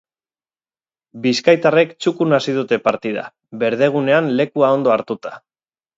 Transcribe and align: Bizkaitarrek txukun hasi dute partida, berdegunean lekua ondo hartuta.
Bizkaitarrek 1.25 1.93
txukun 2.05 2.37
hasi 2.37 2.57
dute 2.57 2.81
partida, 2.87 3.27
berdegunean 3.65 4.35
lekua 4.41 4.73
ondo 4.79 4.95
hartuta. 4.99 5.35